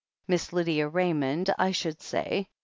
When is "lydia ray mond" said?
0.51-1.53